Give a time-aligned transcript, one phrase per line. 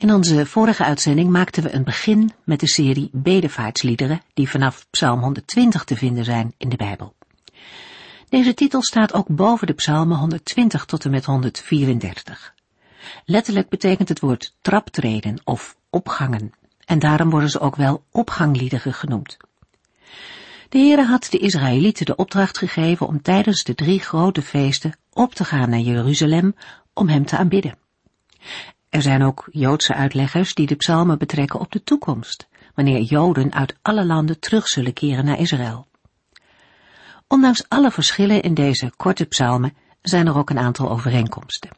[0.00, 5.20] In onze vorige uitzending maakten we een begin met de serie bedevaartsliederen die vanaf Psalm
[5.20, 7.14] 120 te vinden zijn in de Bijbel.
[8.28, 12.54] Deze titel staat ook boven de psalmen 120 tot en met 134.
[13.24, 16.52] Letterlijk betekent het woord traptreden of opgangen
[16.84, 19.36] en daarom worden ze ook wel opgangliederen genoemd.
[20.68, 25.34] De Heere had de Israëlieten de opdracht gegeven om tijdens de drie grote feesten op
[25.34, 26.54] te gaan naar Jeruzalem
[26.94, 27.78] om hem te aanbidden.
[28.90, 33.76] Er zijn ook Joodse uitleggers die de psalmen betrekken op de toekomst, wanneer Joden uit
[33.82, 35.86] alle landen terug zullen keren naar Israël.
[37.26, 41.70] Ondanks alle verschillen in deze korte psalmen zijn er ook een aantal overeenkomsten.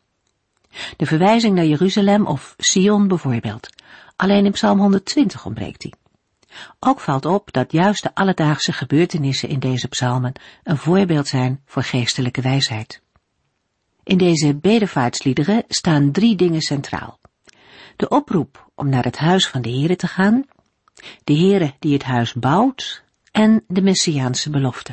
[0.96, 3.68] De verwijzing naar Jeruzalem of Sion bijvoorbeeld,
[4.16, 5.94] alleen in psalm 120 ontbreekt die.
[6.80, 11.82] Ook valt op dat juist de alledaagse gebeurtenissen in deze psalmen een voorbeeld zijn voor
[11.82, 13.02] geestelijke wijsheid.
[14.04, 17.18] In deze bedevaartsliederen staan drie dingen centraal.
[17.96, 20.44] De oproep om naar het huis van de Here te gaan,
[21.24, 24.92] de Here die het huis bouwt en de Messiaanse belofte.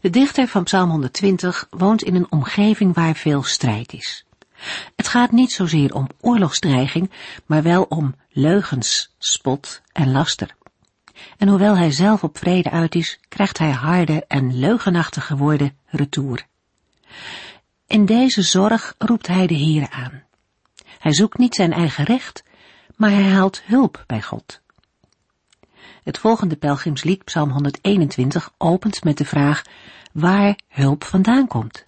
[0.00, 4.24] De dichter van Psalm 120 woont in een omgeving waar veel strijd is.
[4.96, 7.10] Het gaat niet zozeer om oorlogsdreiging,
[7.46, 10.56] maar wel om leugens, spot en laster.
[11.38, 16.46] En hoewel hij zelf op vrede uit is, krijgt hij harde en leugenachtige woorden retour.
[17.86, 20.22] In deze zorg roept hij de Heere aan.
[20.98, 22.44] Hij zoekt niet zijn eigen recht,
[22.96, 24.60] maar hij haalt hulp bij God.
[26.02, 29.62] Het volgende pelgrimslied, Psalm 121, opent met de vraag
[30.12, 31.82] waar hulp vandaan komt.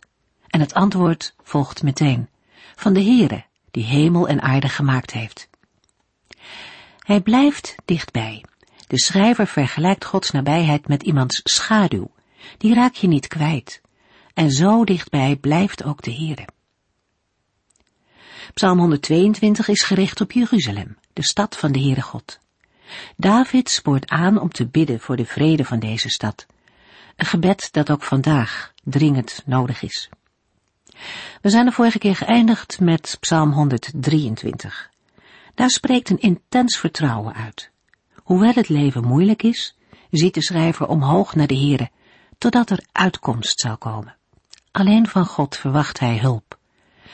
[0.46, 2.28] En het antwoord volgt meteen,
[2.76, 5.48] van de Heere, die hemel en aarde gemaakt heeft.
[6.98, 8.44] Hij blijft dichtbij.
[8.86, 12.10] De schrijver vergelijkt Gods nabijheid met iemands schaduw.
[12.58, 13.80] Die raak je niet kwijt.
[14.34, 16.46] En zo dichtbij blijft ook de Heere.
[18.54, 22.38] Psalm 122 is gericht op Jeruzalem, de stad van de Heere God.
[23.16, 26.46] David spoort aan om te bidden voor de vrede van deze stad.
[27.16, 30.08] Een gebed dat ook vandaag dringend nodig is.
[31.42, 34.90] We zijn de vorige keer geëindigd met Psalm 123.
[35.54, 37.70] Daar spreekt een intens vertrouwen uit.
[38.14, 39.76] Hoewel het leven moeilijk is,
[40.10, 41.90] ziet de schrijver omhoog naar de Heere,
[42.38, 44.16] totdat er uitkomst zal komen.
[44.76, 46.58] Alleen van God verwacht hij hulp.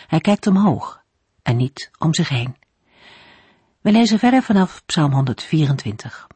[0.07, 1.03] Hij kijkt omhoog
[1.43, 2.57] en niet om zich heen.
[3.81, 6.27] We lezen verder vanaf Psalm 124.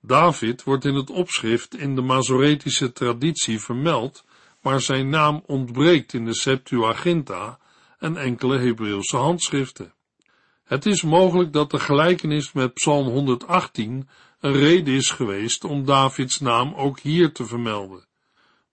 [0.00, 4.24] David wordt in het opschrift in de Masoretische traditie vermeld,
[4.62, 7.58] maar zijn naam ontbreekt in de Septuaginta
[7.98, 9.94] en enkele Hebreeuwse handschriften.
[10.64, 14.08] Het is mogelijk dat de gelijkenis met Psalm 118
[14.40, 18.07] een reden is geweest om Davids naam ook hier te vermelden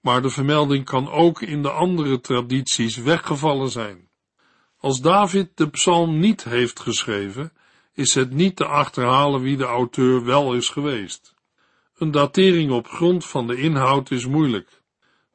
[0.06, 4.10] maar de vermelding kan ook in de andere tradities weggevallen zijn.
[4.78, 7.54] Als David de psalm niet heeft geschreven,
[7.94, 11.36] is het niet te achterhalen wie de auteur wel is geweest.
[11.98, 14.82] Een datering op grond van de inhoud is moeilijk.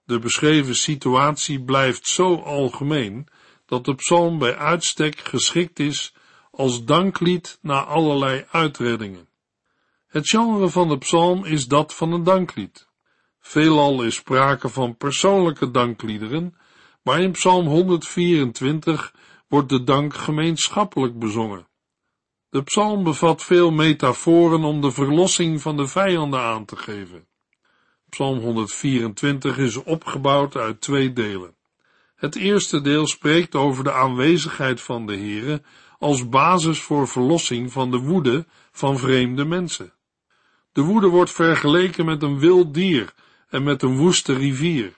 [0.05, 3.27] De beschreven situatie blijft zo algemeen
[3.67, 6.15] dat de psalm bij uitstek geschikt is
[6.51, 9.29] als danklied na allerlei uitreddingen.
[10.07, 12.89] Het genre van de psalm is dat van een danklied.
[13.41, 16.57] Veelal is sprake van persoonlijke dankliederen,
[17.03, 19.15] maar in Psalm 124
[19.49, 21.69] wordt de dank gemeenschappelijk bezongen.
[22.51, 27.29] De psalm bevat veel metaforen om de verlossing van de vijanden aan te geven.
[28.09, 31.55] Psalm 124 is opgebouwd uit twee delen.
[32.17, 35.63] Het eerste deel spreekt over de aanwezigheid van de Heere
[35.99, 39.93] als basis voor verlossing van de woede van vreemde mensen.
[40.73, 43.15] De woede wordt vergeleken met een wild dier
[43.51, 44.93] en met een woeste rivier.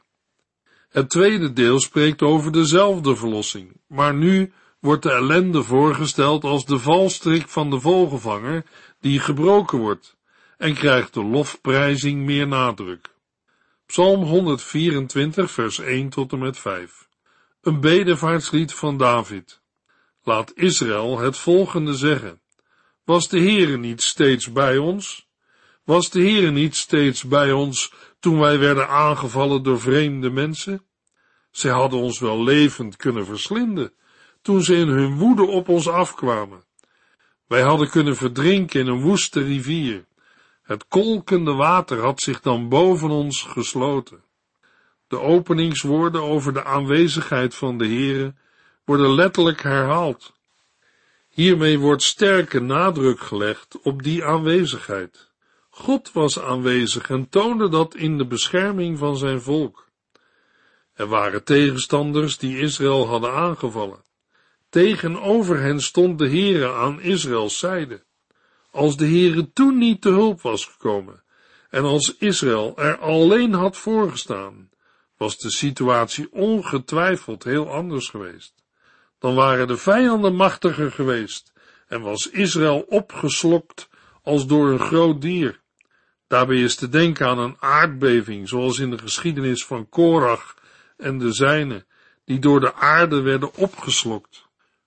[0.89, 6.79] Het tweede deel spreekt over dezelfde verlossing, maar nu wordt de ellende voorgesteld als de
[6.79, 8.65] valstrik van de vogelvanger
[9.01, 10.17] die gebroken wordt
[10.59, 13.11] en krijgt de lofprijzing meer nadruk.
[13.87, 17.09] Psalm 124 vers 1 tot en met 5
[17.61, 19.63] Een bedevaartslied van David
[20.25, 22.41] Laat Israël het volgende zeggen.
[23.05, 25.29] Was de Heere niet steeds bij ons?
[25.85, 30.85] Was de Heere niet steeds bij ons toen wij werden aangevallen door vreemde mensen?
[31.51, 33.93] Zij hadden ons wel levend kunnen verslinden,
[34.43, 36.65] toen ze in hun woede op ons afkwamen.
[37.47, 40.07] Wij hadden kunnen verdrinken in een woeste rivier.
[40.63, 44.25] Het kolkende water had zich dan boven ons gesloten.
[45.09, 48.35] De openingswoorden over de aanwezigheid van de Heere
[48.85, 50.33] worden letterlijk herhaald.
[51.29, 55.32] Hiermee wordt sterke nadruk gelegd op die aanwezigheid.
[55.75, 59.89] God was aanwezig en toonde dat in de bescherming van zijn volk.
[60.95, 64.05] Er waren tegenstanders die Israël hadden aangevallen.
[64.69, 68.05] Tegenover hen stond de Heere aan Israëls zijde.
[68.71, 71.23] Als de Heere toen niet te hulp was gekomen
[71.71, 74.71] en als Israël er alleen had voorgestaan,
[75.17, 78.55] was de situatie ongetwijfeld heel anders geweest.
[79.19, 81.53] Dan waren de vijanden machtiger geweest
[81.87, 83.89] en was Israël opgeslokt
[84.23, 85.62] als door een groot dier.
[86.33, 90.57] Daarbij is te denken aan een aardbeving, zoals in de geschiedenis van Korach
[90.97, 91.85] en de zijne,
[92.25, 94.47] die door de aarde werden opgeslokt.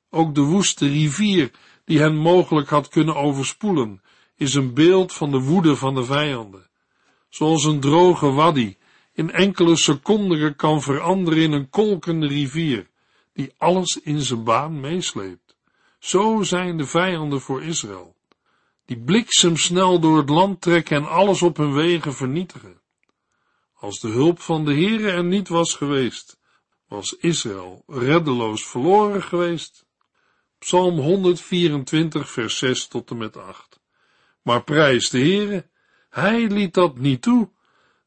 [0.10, 1.52] Ook de woeste rivier,
[1.84, 4.02] die hen mogelijk had kunnen overspoelen,
[4.36, 6.70] is een beeld van de woede van de vijanden.
[7.30, 8.76] Zoals een droge waddy
[9.14, 12.88] in enkele seconden kan veranderen in een kolkende rivier,
[13.34, 15.56] die alles in zijn baan meesleept.
[16.00, 18.15] Zo zijn de vijanden voor Israël,
[18.86, 22.82] die bliksemsnel door het land trekken en alles op hun wegen vernietigen.
[23.74, 26.40] Als de hulp van de Heere er niet was geweest,
[26.88, 29.86] was Israël reddeloos verloren geweest.
[30.60, 33.80] Psalm 124, vers 6 tot en met 8.
[34.42, 35.70] Maar prijs de Heere,
[36.10, 37.50] hij liet dat niet toe.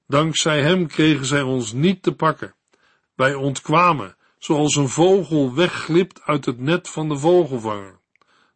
[0.06, 2.54] Dankzij hem kregen zij ons niet te pakken.
[3.14, 8.00] Wij ontkwamen, zoals een vogel wegglipt uit het net van de vogelvanger.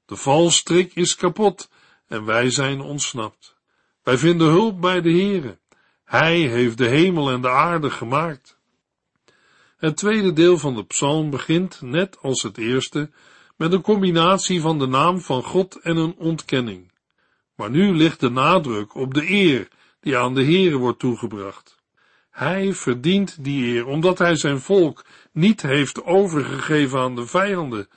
[0.06, 1.68] De valstrik is kapot
[2.12, 3.56] en wij zijn ontsnapt.
[4.03, 5.59] Wij vinden hulp bij de Heere.
[6.05, 8.59] Hij heeft de hemel en de aarde gemaakt.
[9.76, 13.11] Het tweede deel van de psalm begint, net als het eerste,
[13.56, 16.93] met een combinatie van de naam van God en een ontkenning.
[17.55, 19.69] Maar nu ligt de nadruk op de eer
[20.00, 21.76] die aan de Heere wordt toegebracht.
[22.31, 27.88] Hij verdient die eer, omdat hij zijn volk niet heeft overgegeven aan de vijanden,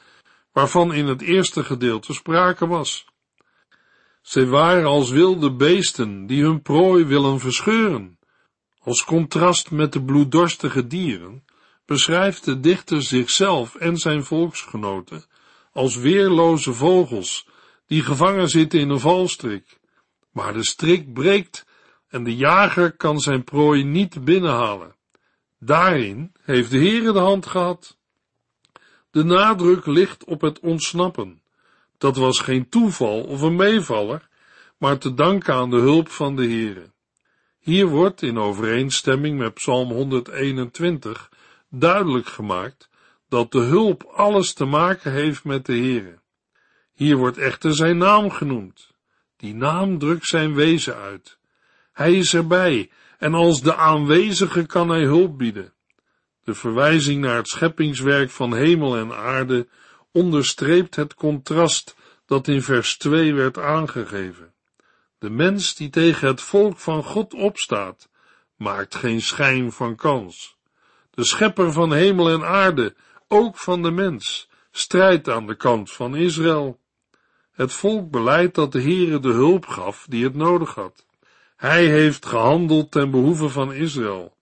[0.52, 3.06] waarvan in het eerste gedeelte sprake was.
[4.26, 8.20] Zij waren als wilde beesten die hun prooi willen verscheuren.
[8.80, 11.46] Als contrast met de bloeddorstige dieren
[11.86, 15.26] beschrijft de dichter zichzelf en zijn volksgenoten
[15.72, 17.48] als weerloze vogels
[17.86, 19.80] die gevangen zitten in een valstrik.
[20.32, 21.66] Maar de strik breekt
[22.08, 24.96] en de jager kan zijn prooi niet binnenhalen.
[25.60, 27.98] Daarin heeft de Heere de hand gehad.
[29.12, 31.42] De nadruk ligt op het ontsnappen.
[32.06, 34.28] Dat was geen toeval of een meevaller,
[34.78, 36.92] maar te danken aan de hulp van de Heere.
[37.60, 41.30] Hier wordt, in overeenstemming met Psalm 121,
[41.70, 42.90] duidelijk gemaakt
[43.30, 46.20] dat de hulp alles te maken heeft met de Heere.
[46.94, 48.92] Hier wordt echter zijn naam genoemd.
[49.38, 51.38] Die naam drukt zijn wezen uit.
[51.94, 55.74] Hij is erbij en als de aanwezige kan hij hulp bieden.
[56.44, 59.68] De verwijzing naar het scheppingswerk van hemel en aarde
[60.16, 61.96] onderstreept het contrast
[62.26, 64.54] dat in vers 2 werd aangegeven.
[65.18, 68.10] De mens die tegen het volk van God opstaat,
[68.56, 70.58] maakt geen schijn van kans.
[71.12, 72.96] De schepper van hemel en aarde,
[73.28, 76.80] ook van de mens, strijdt aan de kant van Israël.
[77.52, 81.06] Het volk beleidt dat de Heere de hulp gaf die het nodig had.
[81.56, 84.38] Hij heeft gehandeld ten behoeve van Israël.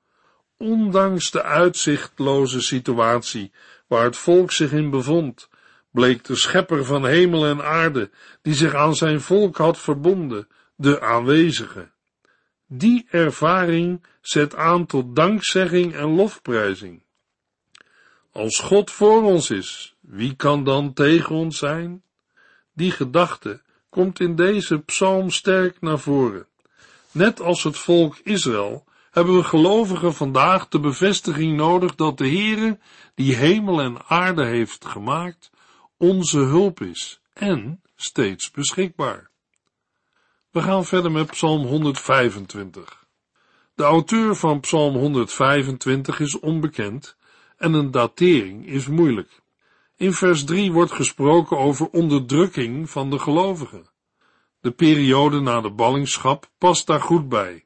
[0.57, 3.51] Ondanks de uitzichtloze situatie
[3.87, 5.49] waar het volk zich in bevond,
[5.93, 8.09] bleek de schepper van hemel en aarde,
[8.41, 11.91] die zich aan zijn volk had verbonden, de aanwezige.
[12.67, 17.03] Die ervaring zet aan tot dankzegging en lofprijzing.
[18.31, 22.03] Als God voor ons is, wie kan dan tegen ons zijn?
[22.73, 26.47] Die gedachte komt in deze psalm sterk naar voren.
[27.11, 32.79] Net als het volk Israël hebben we gelovigen vandaag de bevestiging nodig dat de Heere,
[33.15, 35.51] die hemel en aarde heeft gemaakt,
[35.97, 39.29] onze hulp is en steeds beschikbaar.
[40.51, 43.05] We gaan verder met Psalm 125.
[43.75, 47.15] De auteur van Psalm 125 is onbekend
[47.57, 49.41] en een datering is moeilijk.
[49.95, 53.89] In vers 3 wordt gesproken over onderdrukking van de gelovigen.
[54.61, 57.65] De periode na de ballingschap past daar goed bij.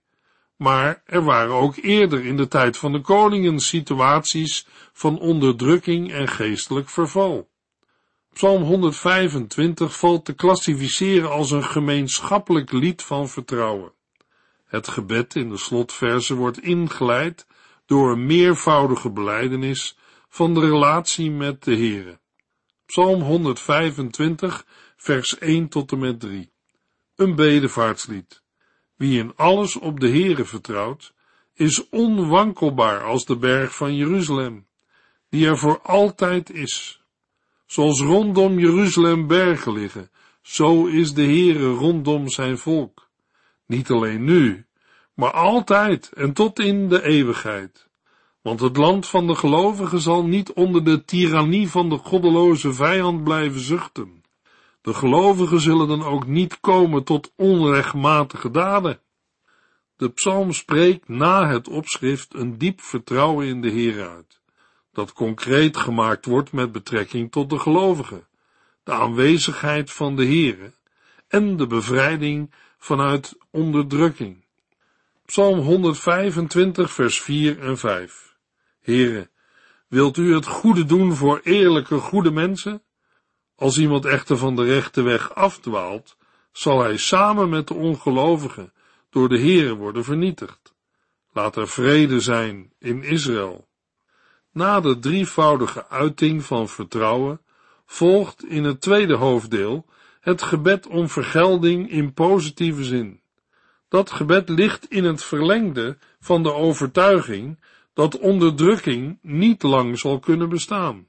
[0.55, 6.27] Maar er waren ook eerder in de tijd van de koningen situaties van onderdrukking en
[6.27, 7.49] geestelijk verval.
[8.37, 13.91] Psalm 125 valt te klassificeren als een gemeenschappelijk lied van vertrouwen.
[14.65, 17.47] Het gebed in de slotverse wordt ingeleid
[17.85, 19.97] door een meervoudige beleidenis
[20.29, 22.19] van de relatie met de Heere.
[22.85, 24.65] Psalm 125
[24.97, 26.51] vers 1 tot en met 3.
[27.15, 28.41] Een bedevaartslied.
[28.95, 31.13] Wie in alles op de Heere vertrouwt,
[31.53, 34.67] is onwankelbaar als de berg van Jeruzalem,
[35.29, 37.01] die er voor altijd is.
[37.67, 40.09] Zoals rondom Jeruzalem bergen liggen,
[40.41, 43.09] zo is de Heere rondom zijn volk.
[43.65, 44.65] Niet alleen nu,
[45.13, 47.89] maar altijd en tot in de eeuwigheid.
[48.41, 53.23] Want het land van de gelovigen zal niet onder de tirannie van de goddeloze vijand
[53.23, 54.23] blijven zuchten.
[54.81, 58.99] De gelovigen zullen dan ook niet komen tot onrechtmatige daden.
[59.95, 64.36] De psalm spreekt na het opschrift een diep vertrouwen in de Heer uit,
[64.97, 68.27] dat concreet gemaakt wordt met betrekking tot de gelovigen,
[68.83, 70.73] de aanwezigheid van de Heere
[71.27, 74.45] en de bevrijding vanuit onderdrukking.
[75.25, 78.35] Psalm 125 vers 4 en 5
[78.81, 79.29] Heere,
[79.87, 82.83] wilt u het goede doen voor eerlijke goede mensen?
[83.55, 86.17] Als iemand echter van de rechte weg afdwaalt,
[86.51, 88.73] zal hij samen met de ongelovigen
[89.09, 90.75] door de Heere worden vernietigd.
[91.33, 93.66] Laat er vrede zijn in Israël.
[94.57, 97.41] Na de drievoudige uiting van vertrouwen
[97.85, 99.85] volgt in het tweede hoofddeel
[100.19, 103.19] het gebed om vergelding in positieve zin.
[103.87, 107.59] Dat gebed ligt in het verlengde van de overtuiging
[107.93, 111.07] dat onderdrukking niet lang zal kunnen bestaan.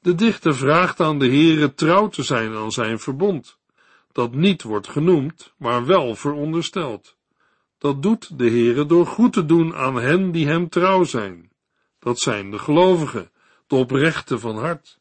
[0.00, 3.58] De dichter vraagt aan de Heere trouw te zijn aan zijn verbond,
[4.12, 7.16] dat niet wordt genoemd, maar wel verondersteld.
[7.78, 11.51] Dat doet de Heere door goed te doen aan hen die hem trouw zijn.
[12.02, 13.30] Dat zijn de gelovigen,
[13.66, 14.98] de oprechten van hart.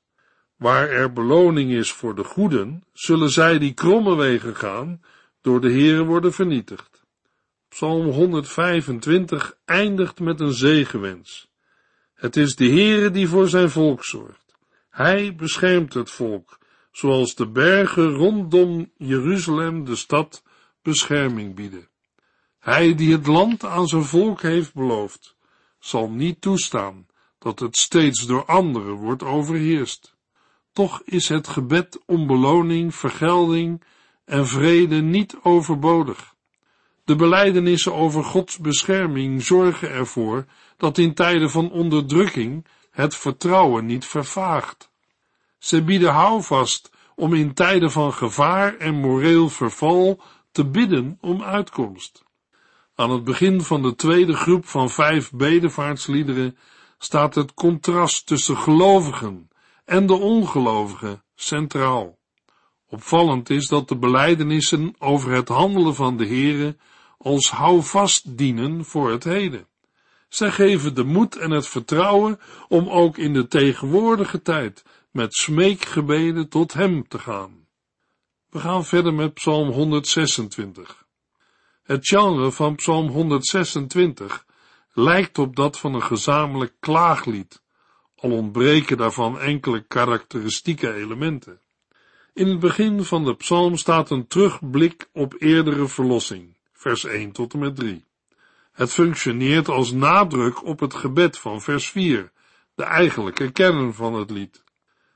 [0.55, 5.01] Waar er beloning is voor de goeden, zullen zij die kromme wegen gaan,
[5.41, 7.03] door de Heere worden vernietigd.
[7.69, 11.49] Psalm 125 eindigt met een zegenwens.
[12.13, 14.55] Het is de Heere die voor zijn volk zorgt.
[14.89, 16.57] Hij beschermt het volk,
[16.91, 20.43] zoals de bergen rondom Jeruzalem de stad
[20.81, 21.89] bescherming bieden.
[22.59, 25.35] Hij die het land aan zijn volk heeft beloofd,
[25.81, 27.07] zal niet toestaan
[27.39, 30.15] dat het steeds door anderen wordt overheerst.
[30.73, 33.83] Toch is het gebed om beloning, vergelding
[34.25, 36.35] en vrede niet overbodig.
[37.03, 40.45] De belijdenissen over Gods bescherming zorgen ervoor
[40.77, 44.91] dat in tijden van onderdrukking het vertrouwen niet vervaagt.
[45.57, 50.21] Ze bieden houvast om in tijden van gevaar en moreel verval
[50.51, 52.23] te bidden om uitkomst.
[53.01, 56.57] Aan het begin van de tweede groep van vijf bedevaartsliederen
[56.97, 59.49] staat het contrast tussen gelovigen
[59.85, 62.17] en de ongelovigen centraal.
[62.87, 66.77] Opvallend is dat de belijdenissen over het handelen van de Heere
[67.17, 69.67] als houvast dienen voor het heden.
[70.29, 76.49] Zij geven de moed en het vertrouwen om ook in de tegenwoordige tijd met smeekgebeden
[76.49, 77.67] tot Hem te gaan.
[78.49, 81.00] We gaan verder met Psalm 126.
[81.83, 84.45] Het genre van Psalm 126
[84.93, 87.61] lijkt op dat van een gezamenlijk klaaglied,
[88.15, 91.61] al ontbreken daarvan enkele karakteristieke elementen.
[92.33, 97.53] In het begin van de psalm staat een terugblik op eerdere verlossing, vers 1 tot
[97.53, 98.05] en met 3.
[98.71, 102.31] Het functioneert als nadruk op het gebed van vers 4,
[102.75, 104.63] de eigenlijke kern van het lied.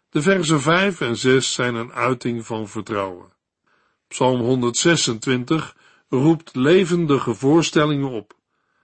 [0.09, 3.33] De versen 5 en 6 zijn een uiting van vertrouwen.
[4.07, 5.75] Psalm 126
[6.15, 8.33] roept levendige voorstellingen op.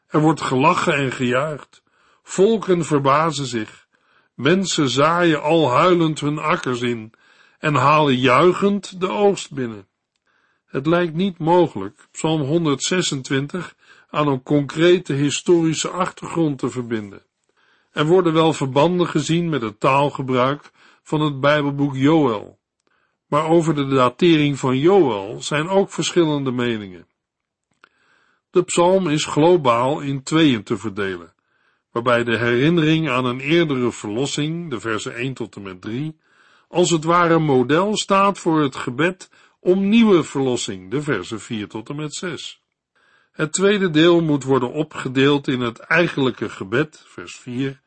[0.08, 1.84] Er wordt gelachen en gejuicht.
[2.24, 3.88] Volken verbazen zich.
[4.34, 7.14] Mensen zaaien al huilend hun akkers in
[7.60, 9.88] en halen juichend de oogst binnen.
[10.66, 13.76] Het lijkt niet mogelijk Psalm 126
[14.10, 17.24] aan een concrete historische achtergrond te verbinden.
[17.92, 20.72] Er worden wel verbanden gezien met het taalgebruik
[21.04, 22.60] van het Bijbelboek Joël.
[23.28, 27.08] Maar over de datering van Joël zijn ook verschillende meningen.
[28.52, 31.34] De psalm is globaal in tweeën te verdelen,
[31.92, 36.18] waarbij de herinnering aan een eerdere verlossing, de versen 1 tot en met 3,
[36.68, 39.30] als het ware model staat voor het gebed
[39.60, 42.62] om nieuwe verlossing, de versen 4 tot en met 6.
[43.32, 47.82] Het tweede deel moet worden opgedeeld in het eigenlijke gebed, vers 4,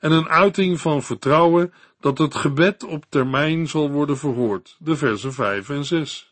[0.00, 5.32] en een uiting van vertrouwen dat het gebed op termijn zal worden verhoord, de versen
[5.32, 6.31] 5 en 6.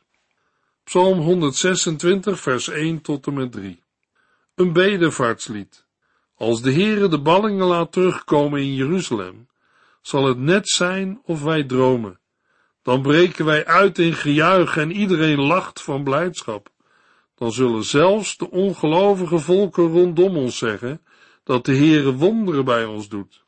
[0.90, 3.82] Psalm 126, vers 1 tot en met 3.
[4.54, 5.84] Een bedevaartslied.
[6.36, 9.48] Als de Heere de ballingen laat terugkomen in Jeruzalem,
[10.02, 12.18] zal het net zijn of wij dromen.
[12.82, 16.68] Dan breken wij uit in gejuich en iedereen lacht van blijdschap.
[17.34, 21.02] Dan zullen zelfs de ongelovige volken rondom ons zeggen
[21.44, 23.44] dat de Heere wonderen bij ons doet.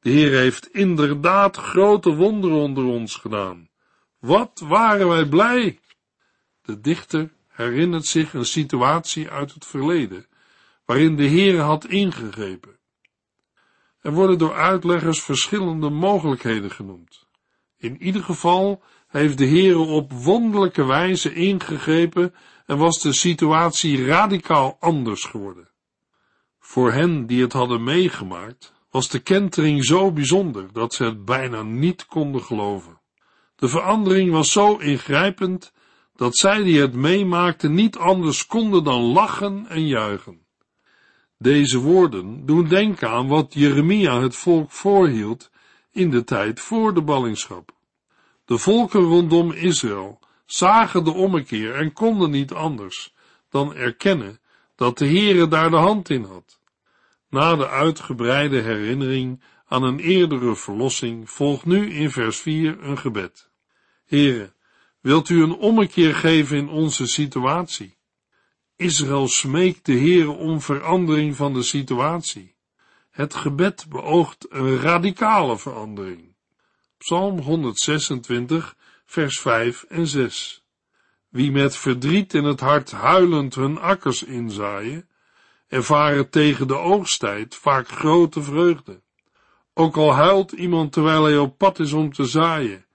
[0.00, 3.68] De Heer heeft inderdaad grote wonderen onder ons gedaan.
[4.18, 5.78] Wat waren wij blij!
[6.70, 10.26] De dichter herinnert zich een situatie uit het verleden,
[10.84, 12.78] waarin de Heere had ingegrepen.
[14.00, 17.26] Er worden door uitleggers verschillende mogelijkheden genoemd.
[17.76, 22.34] In ieder geval heeft de Heere op wonderlijke wijze ingegrepen
[22.66, 25.70] en was de situatie radicaal anders geworden.
[26.58, 31.62] Voor hen die het hadden meegemaakt, was de kentering zo bijzonder dat ze het bijna
[31.62, 33.00] niet konden geloven.
[33.56, 35.72] De verandering was zo ingrijpend
[36.20, 40.46] dat zij die het meemaakten niet anders konden dan lachen en juichen.
[41.38, 45.50] Deze woorden doen denken aan wat Jeremia het volk voorhield
[45.92, 47.72] in de tijd voor de ballingschap.
[48.44, 53.14] De volken rondom Israël zagen de ommekeer en konden niet anders
[53.50, 54.40] dan erkennen
[54.76, 56.60] dat de Heere daar de hand in had.
[57.30, 63.50] Na de uitgebreide herinnering aan een eerdere verlossing volgt nu in vers 4 een gebed.
[64.06, 64.52] Heere,
[65.00, 67.98] wilt u een ommekeer geven in onze situatie?
[68.76, 72.54] Israël smeekt de Heere om verandering van de situatie.
[73.10, 76.34] Het gebed beoogt een radicale verandering.
[76.98, 78.76] Psalm 126,
[79.06, 80.64] vers 5 en 6.
[81.28, 85.08] Wie met verdriet in het hart huilend hun akkers inzaaien,
[85.68, 89.02] ervaren tegen de oogsttijd vaak grote vreugde.
[89.74, 92.86] Ook al huilt iemand terwijl hij op pad is om te zaaien,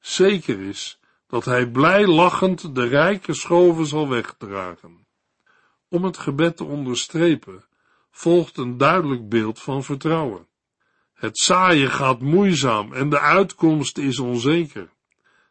[0.00, 0.99] zeker is
[1.30, 5.06] dat hij blij lachend de rijke schoven zal wegdragen.
[5.88, 7.64] Om het gebed te onderstrepen,
[8.10, 10.46] volgt een duidelijk beeld van vertrouwen.
[11.12, 14.90] Het zaaien gaat moeizaam en de uitkomst is onzeker.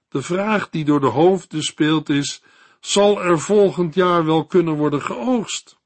[0.09, 2.43] De vraag die door de hoofden speelt is,
[2.79, 5.77] zal er volgend jaar wel kunnen worden geoogst?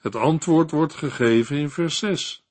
[0.00, 2.44] Het antwoord wordt gegeven in vers 6.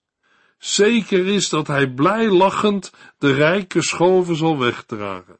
[0.57, 5.39] Zeker is dat hij blij lachend de rijke schoven zal wegdragen.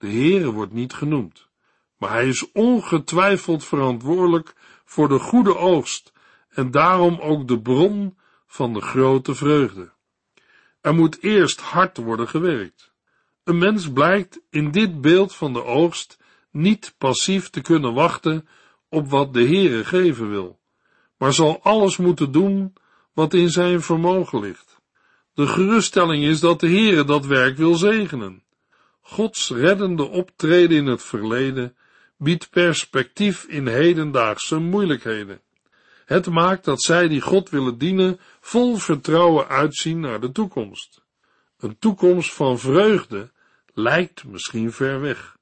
[0.00, 1.48] De Heere wordt niet genoemd,
[1.96, 4.54] maar hij is ongetwijfeld verantwoordelijk
[4.84, 6.12] voor de goede oogst
[6.48, 9.92] en daarom ook de bron van de grote vreugde.
[10.80, 12.92] Er moet eerst hard worden gewerkt.
[13.44, 16.18] Een mens blijkt in dit beeld van de oogst
[16.50, 18.48] niet passief te kunnen wachten
[18.88, 20.60] op wat de Heere geven wil,
[21.16, 22.72] maar zal alles moeten doen
[23.12, 24.80] wat in zijn vermogen ligt.
[25.34, 28.42] De geruststelling is dat de Heere dat werk wil zegenen.
[29.10, 31.76] Gods reddende optreden in het verleden
[32.16, 35.40] biedt perspectief in hedendaagse moeilijkheden.
[36.04, 41.02] Het maakt dat zij die God willen dienen vol vertrouwen uitzien naar de toekomst.
[41.58, 43.30] Een toekomst van vreugde
[43.74, 45.36] lijkt misschien ver weg,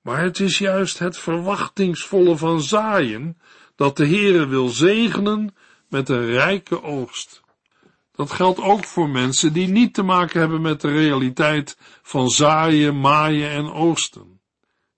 [0.00, 3.38] maar het is juist het verwachtingsvolle van zaaien
[3.76, 5.56] dat de Heere wil zegenen
[5.88, 7.44] met een rijke oogst.
[8.16, 13.00] Dat geldt ook voor mensen die niet te maken hebben met de realiteit van zaaien,
[13.00, 14.40] maaien en oogsten.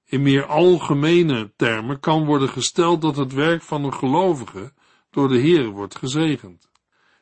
[0.05, 4.73] In meer algemene termen kan worden gesteld dat het werk van een gelovige
[5.11, 6.71] door de Heer wordt gezegend.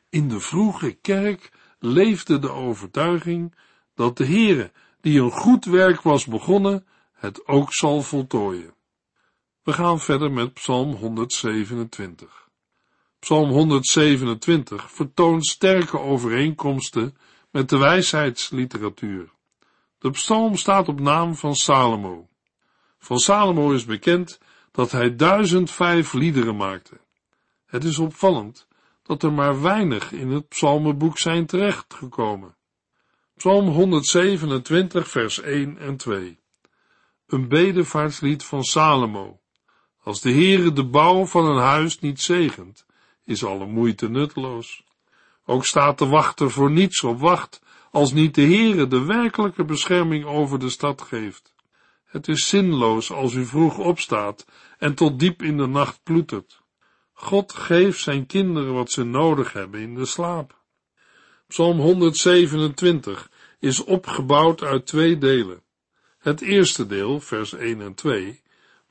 [0.09, 3.55] In de vroege kerk leefde de overtuiging
[3.95, 8.75] dat de Heere, die een goed werk was begonnen, het ook zal voltooien.
[9.63, 12.46] We gaan verder met Psalm 127.
[13.27, 17.17] Psalm 127 vertoont sterke overeenkomsten
[17.51, 19.31] met de wijsheidsliteratuur.
[19.99, 22.29] De psalm staat op naam van Salomo.
[22.99, 24.39] Van Salomo is bekend
[24.71, 27.01] dat hij duizend vijf liederen maakte.
[27.67, 28.67] Het is opvallend
[29.03, 32.57] dat er maar weinig in het psalmenboek zijn terechtgekomen.
[33.37, 36.39] Psalm 127 vers 1 en 2
[37.27, 39.41] Een bedevaartslied van Salomo.
[40.03, 42.86] Als de Heere de bouw van een huis niet zegent,
[43.27, 44.85] is alle moeite nutteloos.
[45.45, 47.61] Ook staat de wachter voor niets op wacht,
[47.91, 51.55] als niet de Heere de werkelijke bescherming over de stad geeft.
[52.05, 54.47] Het is zinloos als u vroeg opstaat
[54.79, 56.61] en tot diep in de nacht ploetert.
[57.13, 60.61] God geeft zijn kinderen wat ze nodig hebben in de slaap.
[61.49, 65.63] Psalm 127 is opgebouwd uit twee delen.
[66.19, 68.43] Het eerste deel, vers 1 en 2,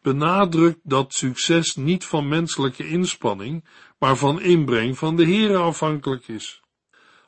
[0.02, 3.66] benadrukt dat succes niet van menselijke inspanning,
[4.06, 6.62] maar van inbreng van de Heere afhankelijk is.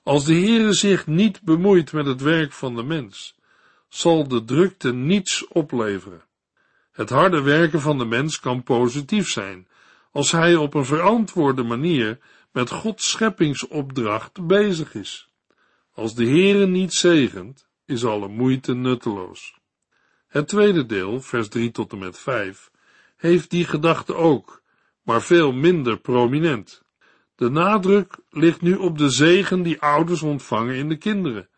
[0.03, 3.35] Als de Heere zich niet bemoeit met het werk van de mens,
[3.87, 6.23] zal de drukte niets opleveren.
[6.91, 9.67] Het harde werken van de mens kan positief zijn,
[10.11, 12.19] als hij op een verantwoorde manier
[12.51, 15.29] met Gods scheppingsopdracht bezig is.
[15.93, 19.57] Als de Heere niet zegent, is alle moeite nutteloos.
[20.27, 22.71] Het tweede deel, vers 3 tot en met 5,
[23.15, 24.61] heeft die gedachte ook,
[25.07, 26.83] maar veel minder prominent.
[27.35, 31.49] De nadruk ligt nu op de zegen die ouders ontvangen in de kinderen,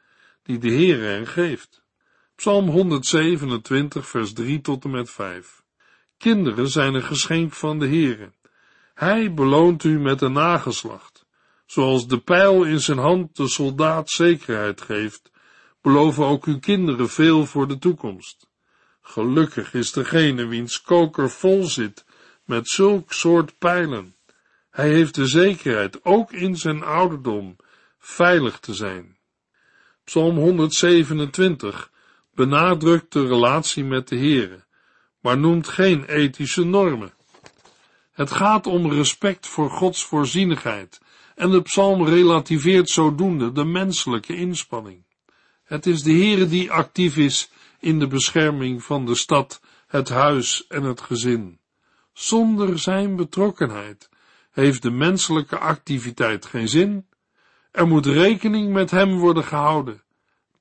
[0.44, 1.84] die de Heere hen geeft.
[2.36, 5.64] Psalm 127, vers 3 tot en met 5.
[6.18, 8.32] Kinderen zijn een geschenk van de Heere.
[8.94, 11.26] Hij beloont u met een nageslacht.
[11.66, 15.32] Zoals de pijl in zijn hand de soldaat zekerheid geeft,
[15.82, 18.48] beloven ook uw kinderen veel voor de toekomst.
[19.02, 22.08] Gelukkig is degene wiens koker vol zit
[22.50, 24.16] met zulk soort pijlen.
[24.70, 27.56] Hij heeft de zekerheid, ook in zijn ouderdom,
[28.00, 29.18] veilig te zijn.
[30.04, 31.92] Psalm 127
[32.34, 34.64] benadrukt de relatie met de Heere,
[35.20, 37.14] maar noemt geen ethische normen.
[38.12, 41.02] Het gaat om respect voor Gods voorzienigheid
[41.36, 45.04] en de psalm relativeert zodoende de menselijke inspanning.
[45.64, 50.68] Het is de Heere die actief is in de bescherming van de stad, het huis
[50.68, 51.59] en het gezin.
[52.20, 54.10] Zonder zijn betrokkenheid
[54.52, 57.08] heeft de menselijke activiteit geen zin.
[57.72, 60.04] Er moet rekening met hem worden gehouden.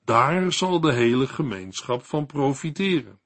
[0.05, 3.21] Daar zal de hele gemeenschap van profiteren.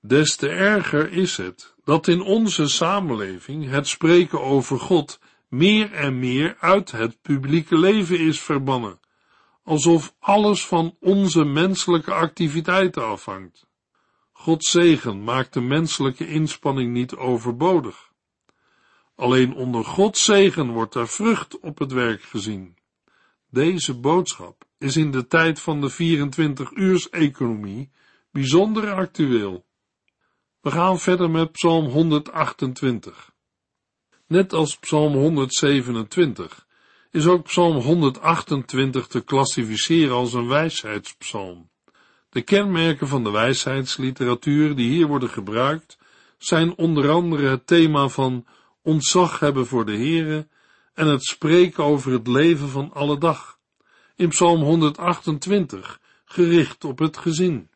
[0.00, 6.18] Des te erger is het dat in onze samenleving het spreken over God meer en
[6.18, 9.00] meer uit het publieke leven is verbannen,
[9.62, 13.66] alsof alles van onze menselijke activiteiten afhangt.
[14.46, 18.12] Gods zegen maakt de menselijke inspanning niet overbodig.
[19.14, 22.76] Alleen onder Gods zegen wordt er vrucht op het werk gezien.
[23.50, 27.90] Deze boodschap is in de tijd van de 24-uurs-economie
[28.30, 29.66] bijzonder actueel.
[30.60, 33.32] We gaan verder met Psalm 128.
[34.26, 36.66] Net als Psalm 127
[37.10, 41.70] is ook Psalm 128 te klassificeren als een wijsheidspsalm.
[42.36, 45.98] De kenmerken van de wijsheidsliteratuur die hier worden gebruikt
[46.38, 48.46] zijn onder andere het thema van
[48.82, 50.46] ontzag hebben voor de Heere
[50.94, 53.58] en het spreken over het leven van alle dag.
[54.16, 57.70] In Psalm 128 gericht op het gezin.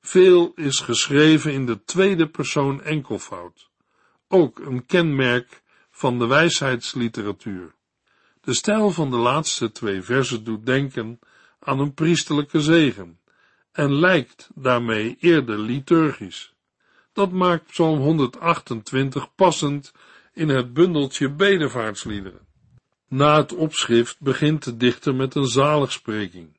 [0.00, 3.70] Veel is geschreven in de tweede persoon enkelvoud.
[4.28, 7.74] Ook een kenmerk van de wijsheidsliteratuur.
[8.40, 11.18] De stijl van de laatste twee versen doet denken
[11.58, 13.17] aan een priesterlijke zegen
[13.78, 16.54] en lijkt daarmee eerder liturgisch.
[17.12, 19.92] Dat maakt Psalm 128 passend
[20.32, 22.46] in het bundeltje bedevaartsliederen.
[23.08, 26.58] Na het opschrift begint de dichter met een zaligspreking,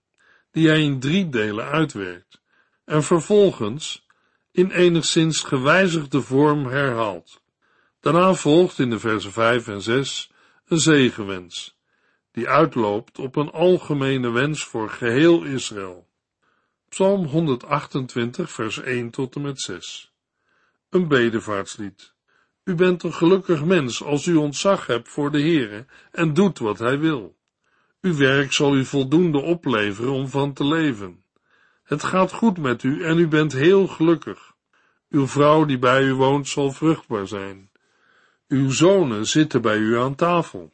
[0.51, 2.41] die hij in drie delen uitwerkt,
[2.85, 4.07] en vervolgens
[4.51, 7.41] in enigszins gewijzigde vorm herhaalt.
[7.99, 10.31] Daarna volgt in de versen 5 en 6
[10.65, 11.77] een zegenwens,
[12.31, 16.08] die uitloopt op een algemene wens voor geheel Israël.
[16.89, 20.13] Psalm 128, vers 1 tot en met 6.
[20.89, 22.13] Een bedevaartslied.
[22.63, 26.79] U bent een gelukkig mens als u ontzag hebt voor de Heere en doet wat
[26.79, 27.37] hij wil.
[28.01, 31.23] Uw werk zal u voldoende opleveren om van te leven.
[31.83, 34.53] Het gaat goed met u en u bent heel gelukkig.
[35.09, 37.71] Uw vrouw die bij u woont zal vruchtbaar zijn.
[38.47, 40.73] Uw zonen zitten bij u aan tafel.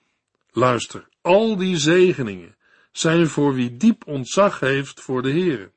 [0.51, 2.55] Luister, al die zegeningen
[2.91, 5.73] zijn voor wie diep ontzag heeft voor de Heere.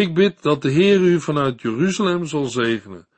[0.00, 3.08] Ik bid dat de Heer u vanuit Jeruzalem zal zegenen.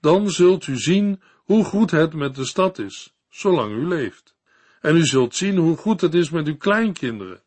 [0.00, 4.36] Dan zult u zien hoe goed het met de stad is, zolang u leeft.
[4.80, 7.42] En u zult zien hoe goed het is met uw kleinkinderen.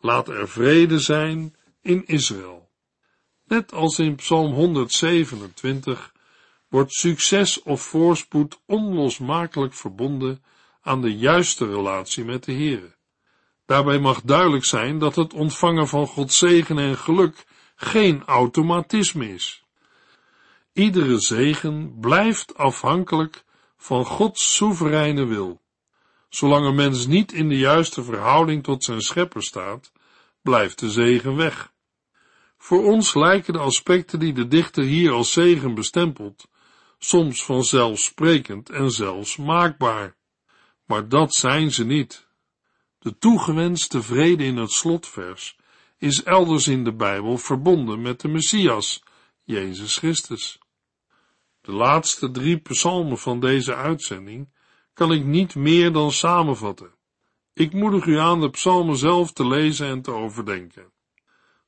[0.00, 2.70] Laat er vrede zijn in Israël.
[3.44, 6.12] Net als in Psalm 127
[6.68, 10.44] wordt succes of voorspoed onlosmakelijk verbonden
[10.80, 12.96] aan de juiste relatie met de Heere.
[13.66, 17.44] Daarbij mag duidelijk zijn dat het ontvangen van Gods zegen en geluk
[17.84, 19.64] geen automatisme is.
[20.72, 23.44] Iedere zegen blijft afhankelijk
[23.76, 25.62] van Gods soevereine wil.
[26.28, 29.92] Zolang een mens niet in de juiste verhouding tot zijn schepper staat,
[30.42, 31.72] blijft de zegen weg.
[32.58, 36.48] Voor ons lijken de aspecten die de dichter hier als zegen bestempelt,
[36.98, 40.16] soms vanzelfsprekend en zelfs maakbaar.
[40.84, 42.26] Maar dat zijn ze niet.
[42.98, 45.56] De toegewenste vrede in het slotvers
[45.98, 49.02] is elders in de Bijbel verbonden met de Messias,
[49.42, 50.58] Jezus Christus.
[51.60, 54.48] De laatste drie psalmen van deze uitzending
[54.92, 56.92] kan ik niet meer dan samenvatten.
[57.52, 60.92] Ik moedig u aan de psalmen zelf te lezen en te overdenken.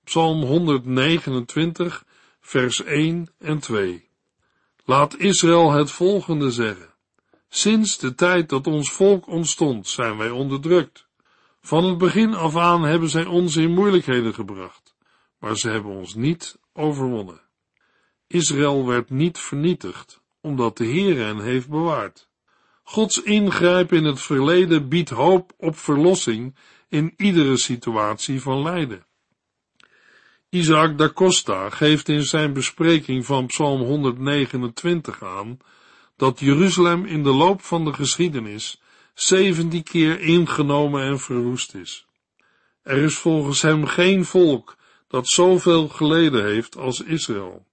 [0.05, 2.05] Psalm 129,
[2.41, 4.09] vers 1 en 2.
[4.85, 6.95] Laat Israël het volgende zeggen.
[7.49, 11.06] Sinds de tijd dat ons volk ontstond, zijn wij onderdrukt.
[11.67, 14.97] Van het begin af aan hebben zij ons in moeilijkheden gebracht,
[15.39, 17.41] maar ze hebben ons niet overwonnen.
[18.27, 22.29] Israël werd niet vernietigd, omdat de Heer hen heeft bewaard.
[22.83, 26.57] Gods ingrijpen in het verleden biedt hoop op verlossing
[26.89, 29.07] in iedere situatie van lijden.
[30.49, 35.59] Isaac da Costa geeft in zijn bespreking van Psalm 129 aan
[36.17, 38.81] dat Jeruzalem in de loop van de geschiedenis
[39.17, 42.07] 17 keer ingenomen en verwoest is.
[42.83, 44.77] Er is volgens hem geen volk
[45.09, 47.67] dat zoveel geleden heeft als Israël.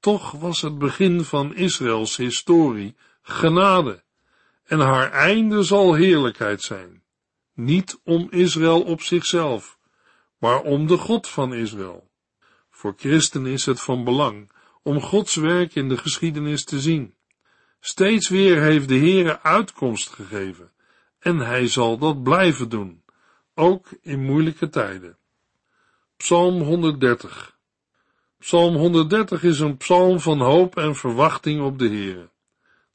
[0.00, 4.02] Toch was het begin van Israëls historie genade,
[4.64, 7.02] en haar einde zal heerlijkheid zijn.
[7.54, 9.78] Niet om Israël op zichzelf,
[10.38, 12.10] maar om de God van Israël.
[12.70, 14.50] Voor christenen is het van belang
[14.82, 17.15] om Gods werk in de geschiedenis te zien.
[17.88, 20.70] Steeds weer heeft de Heere uitkomst gegeven,
[21.18, 23.02] en hij zal dat blijven doen,
[23.54, 25.16] ook in moeilijke tijden.
[26.16, 27.56] Psalm 130
[28.38, 32.30] Psalm 130 is een psalm van hoop en verwachting op de Heere.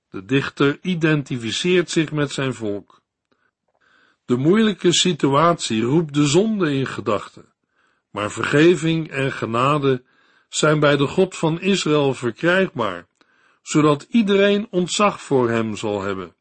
[0.09, 3.01] De dichter identificeert zich met zijn volk.
[4.25, 7.53] De moeilijke situatie roept de zonde in gedachten,
[8.09, 10.03] maar vergeving en genade
[10.49, 13.09] zijn bij de God van Israël verkrijgbaar,
[13.61, 16.35] zodat iedereen ontzag voor hem zal hebben.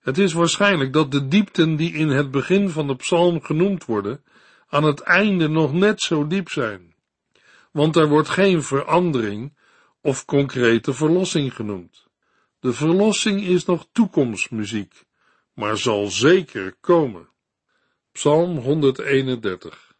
[0.00, 4.24] Het is waarschijnlijk dat de diepten die in het begin van de psalm genoemd worden,
[4.68, 6.94] aan het einde nog net zo diep zijn,
[7.72, 9.58] want er wordt geen verandering
[10.00, 12.08] of concrete verlossing genoemd.
[12.60, 15.04] De verlossing is nog toekomstmuziek,
[15.54, 17.28] maar zal zeker komen.
[18.12, 19.94] Psalm 131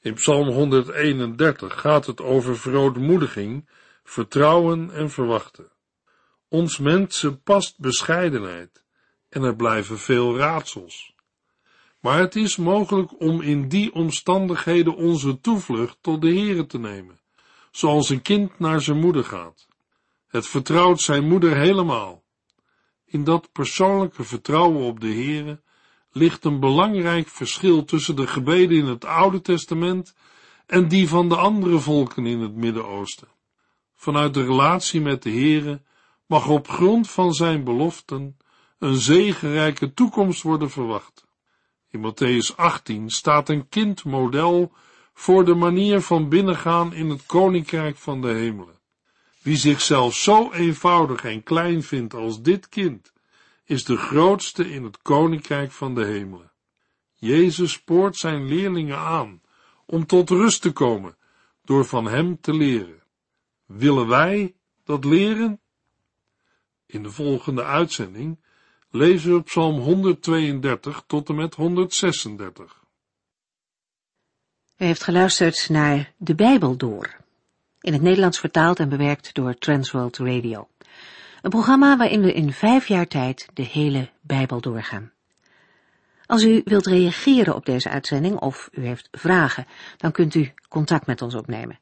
[0.00, 3.68] In Psalm 131 gaat het over verootmoediging,
[4.04, 5.72] vertrouwen en verwachten.
[6.48, 8.84] Ons mensen past bescheidenheid
[9.28, 11.14] en er blijven veel raadsels.
[12.00, 17.20] Maar het is mogelijk om in die omstandigheden onze toevlucht tot de Heere te nemen,
[17.70, 19.66] zoals een kind naar zijn moeder gaat.
[20.26, 22.24] Het vertrouwt zijn moeder helemaal.
[23.04, 25.62] In dat persoonlijke vertrouwen op de Heere
[26.10, 30.14] ligt een belangrijk verschil tussen de gebeden in het Oude Testament
[30.66, 33.28] en die van de andere volken in het Midden-Oosten.
[34.04, 35.82] Vanuit de relatie met de Heere
[36.26, 38.36] mag op grond van zijn beloften
[38.78, 41.26] een zegenrijke toekomst worden verwacht.
[41.90, 44.72] In Matthäus 18 staat een kindmodel
[45.14, 48.78] voor de manier van binnengaan in het koninkrijk van de hemelen.
[49.42, 53.12] Wie zichzelf zo eenvoudig en klein vindt als dit kind,
[53.64, 56.52] is de grootste in het koninkrijk van de hemelen.
[57.12, 59.40] Jezus spoort zijn leerlingen aan
[59.86, 61.16] om tot rust te komen
[61.62, 63.03] door van hem te leren.
[63.66, 65.60] Willen wij dat leren?
[66.86, 68.40] In de volgende uitzending
[68.90, 72.82] lezen we Psalm 132 tot en met 136.
[74.76, 77.16] U heeft geluisterd naar De Bijbel Door,
[77.80, 80.68] in het Nederlands vertaald en bewerkt door Transworld Radio.
[81.42, 85.12] Een programma waarin we in vijf jaar tijd de hele Bijbel doorgaan.
[86.26, 91.06] Als u wilt reageren op deze uitzending of u heeft vragen, dan kunt u contact
[91.06, 91.78] met ons opnemen.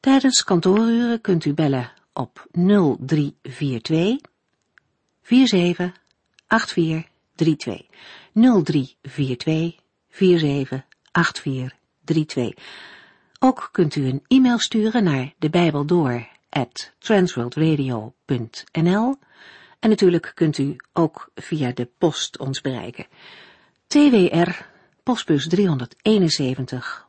[0.00, 4.20] Tijdens kantooruren kunt u bellen op 0342
[5.22, 5.92] 47
[6.46, 7.86] 8432
[8.32, 12.54] 0342 47 8432.
[13.38, 15.50] Ook kunt u een e-mail sturen naar de
[19.80, 23.06] en natuurlijk kunt u ook via de post ons bereiken.
[23.86, 24.50] TWR,
[25.02, 27.08] postbus 371,